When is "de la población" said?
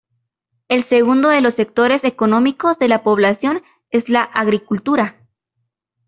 2.79-3.61